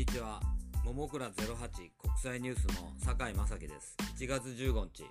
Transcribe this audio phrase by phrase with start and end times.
[0.00, 0.40] にちは。
[0.82, 1.68] ももくら08
[1.98, 3.94] 国際ニュースの酒井正樹です。
[4.18, 5.02] 1月15日。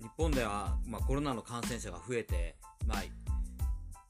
[0.00, 3.02] 日本では、まあ、コロナの感染者が増えて、まあ、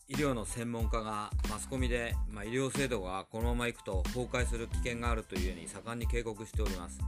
[0.09, 7.01] 医療の専門家がマスコミで、まあ、医療制度がこのままいくと崩壊する危険があるというように盛んに警告しております。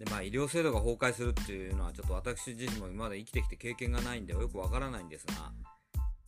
[0.00, 5.52] でまあ、医療制度が崩壊するっていうのはちょっと私自身も今まで生きてきて経験がないんでよくわからないんですが、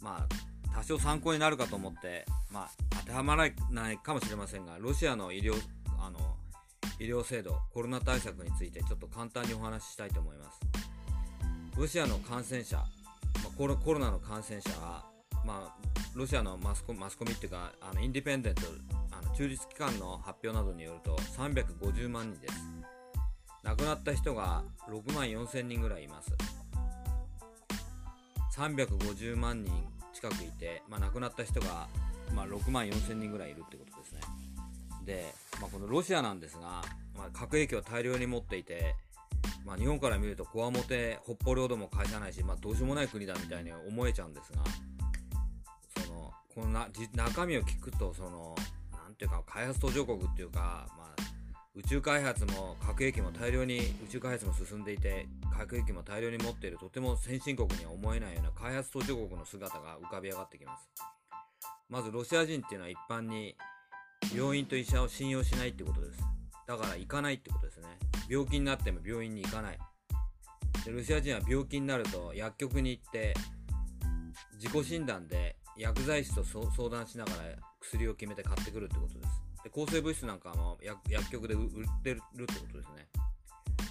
[0.01, 2.71] まあ、多少参考になるかと思って、まあ、
[3.01, 5.55] 当てはまらないかもしれませんが、ロシアの医療
[6.01, 6.19] あの
[6.99, 10.61] 医療制度、コロナ対策についてちょっと簡単にお話ししたいと思います。
[11.77, 12.85] ロシアの感染者、ま
[13.47, 15.05] あ、コロコロナの感染者は、
[15.45, 18.63] まあ、ロシアのマスコマスコミっていうか、あのインディペンデント、
[19.13, 22.55] あの中立機関の発表などによると350万人です。
[23.63, 26.31] 亡くなった人が6万4千人ぐらいいます。
[28.57, 29.94] 350万人
[30.25, 31.89] 近くいて、まあ、亡くなった人が、
[32.35, 34.21] まあ、6万4千人ぐらいいるってことですね。
[35.05, 36.83] で、まあ、このロシアなんですが、
[37.17, 38.95] まあ、核兵器を大量に持っていて、
[39.67, 44.63] まあ、日本から見るとこわもて北方領土も返さないし、まあ、どうしようもない国だみたいに思えちゃうんですが
[46.07, 48.55] そのこのな中身を聞くとその
[48.93, 51.23] なんていうか開発途上国っていうか、まあ、
[51.77, 55.27] 宇宙開発も核兵器も大量に宇宙開発も進んでいて
[55.59, 60.89] 核兵器も大量に持っているとても先進国には思えないような開発途上国の姿が浮かび上がってきます。
[61.89, 63.57] まずロシア人っていうのは一般に
[64.33, 66.23] 病院と医者を信用しないってことです。
[66.69, 67.89] だから行かないってことですね。
[68.29, 69.79] 病気になっても病院に行かない。
[70.85, 73.35] でロシア人は病気になると薬局に行って
[74.63, 77.39] 自己診断で薬剤師と相談しながら
[77.81, 79.54] 薬を決めて買ってくるってことです。
[79.65, 81.69] で抗生物質なんかも薬局で売っ
[82.03, 83.09] てるってことですね。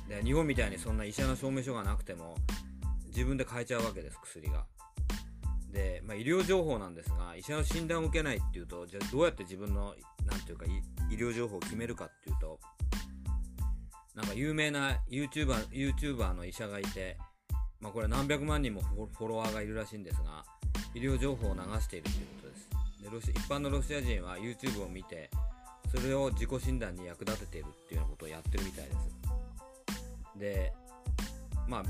[0.08, 2.36] で日本みたいにそんな医者の証明書がなくても
[3.08, 4.66] 自分で買えちゃうわけです薬が。
[5.72, 9.96] で、まあ、医療情報なんですが医者の診断を受けないっていうとじゃあどうやって自分の
[10.30, 10.66] 何ていうか
[11.10, 12.60] 医療情報を決めるかっていうと
[14.14, 17.18] なんか有名な YouTuber, YouTuber の医者がいて、
[17.80, 20.46] まあ、これ何百万人もフォロワーがいるらしいんですが
[20.94, 22.70] 医療情報を流しているということです。
[23.04, 25.32] でロシ一般のロシア人は YouTube を見て
[25.94, 30.40] それを自己診断に役立てているっていうようなことをやってるみたいです。
[30.40, 30.74] で
[31.68, 31.84] まあ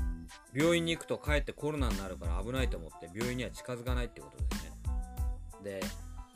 [0.52, 4.72] 病院に行くとかえってコロナになるから危ないと思って病院には近づかないってことですね。
[5.62, 5.80] で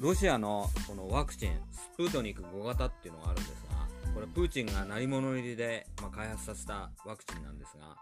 [0.01, 7.97] ロシアのこのワクチンスプートニク5型っていうのがあるんですがこれプーチンが鳴り物入りで、まあ、開発させたワクチンなんですが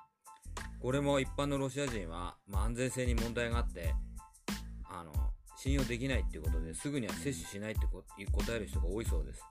[0.78, 3.94] これも一般のロシア人は、まあ、安全性に問題があって
[4.84, 5.12] あの
[5.56, 9.42] 信用できないっていうことですぐには接種しないって答える人が多いそうです。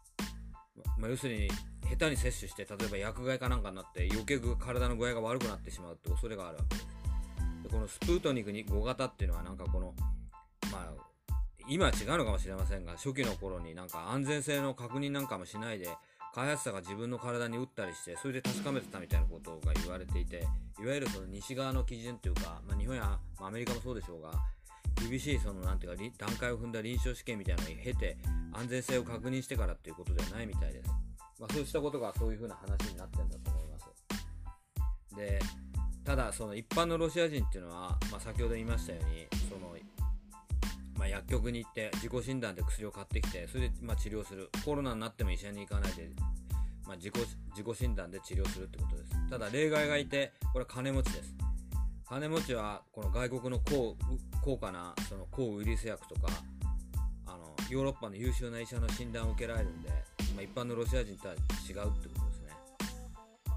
[0.98, 1.50] まあ、要するに
[1.90, 6.76] 下手に摂取して例えば薬害かなんかになって余計体の具合が悪くなってしまうって恐れがあるわけ。
[6.76, 6.88] です
[7.64, 9.94] でこのスプートニクに5型っていうのはなんかこの
[10.72, 11.06] まあ
[11.68, 15.90] 今は違うのかもしれませんが初期の頃になんか安全性の確認なんかもしないで
[16.36, 20.46] 開発者が自分の体に打ったりしてそれで確かめてたみたいなことが言われていて
[20.80, 24.32] いわゆるその西側の基準というか、まあ、日本や、ま、アメリカもそうでしょうが
[25.02, 28.18] 厳しいそのなんていうか段階を踏んだ臨床試験みたいなのに経て
[28.54, 30.90] 安全性を確認してからっていうことではないみたいです。
[31.40, 35.16] まあ、そうしたことがそういうふうな話になってるんだと思います。
[35.16, 35.40] で、
[36.06, 39.76] ただその一般のロシア人っていうのは、まあ、先ほど言いましたようにその、
[40.98, 46.10] まあ、薬局に行って自己診断で薬を買ってきてそれでま治療するコロナになっても医者に行かないで、
[46.88, 47.16] ま、自己
[47.56, 51.34] 自己診断で治療するってことですただ例外がいてこれは金持ちです
[52.16, 53.98] 金持ちはこの外国の高
[54.42, 56.30] 高価なその抗ウイルス薬とか
[57.26, 59.96] あのヨーロッパの優秀な医者の診断を受けられるんで、ま
[60.40, 62.52] あ、一般のロシア人とは違うってことですね。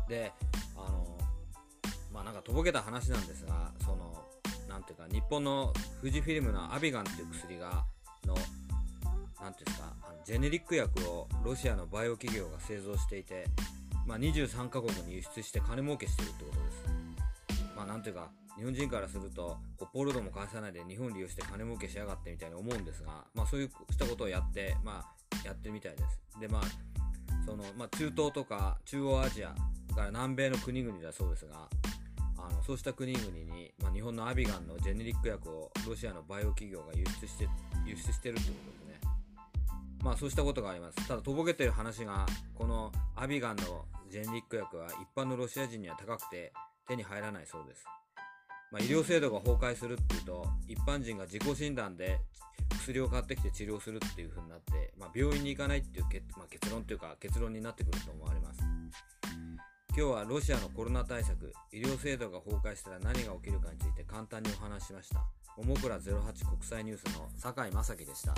[0.08, 0.32] で
[0.76, 1.06] あの
[2.12, 4.24] まあなんかとぼけた話なんですがその
[4.68, 7.84] なんていうか日本の富士フィルムのアビガンっていう薬が
[8.26, 8.34] の
[9.40, 13.44] なんていうんですかあのジェネリック薬をロシアのバイオ企業が製造していて、
[14.04, 17.07] まあ、23カ国に輸出して金儲けしてるってことです。
[17.78, 26.40] まあなんていうか、日本人からすると、北方領土も返さないで日本利用して金儲けしやがってみたいに思うんですが、まあそういうしたことをやって、まあやってるみたいです。
[26.40, 26.62] でまあ、
[27.46, 29.54] その、まあ中東とか中央アジア
[29.94, 31.68] から南米の国々だそうですが、
[32.36, 37.48] あのそうした国々に、まあ、日本のアビガンのジェネリック薬をロシアのバイオ企業が輸出して
[37.86, 39.10] 輸出してるってことですね。
[40.02, 41.06] まあそうしたことがあります。
[41.06, 42.26] ただとぼけてる話が、
[42.56, 46.52] このアビガンのジェネリック薬は一般のロシア人には高くて、
[46.88, 47.84] 手に入らないそうです。
[48.70, 52.20] まあ、医療制度が崩壊するっていうと、一般人が自己診断で
[52.70, 58.60] 薬を買ってきて治療するっていう風になって、まあ、病院に行かないっていう結,、まあ、結論というか結論になってくると思われます。
[59.96, 65.24] 今日はロシアのコロナ対策、医療制度が崩壊したら何が起きるかについて簡単にお話ししました。
[65.56, 66.12] ももくら08
[66.46, 68.34] 国際ニュースの酒井正樹でした。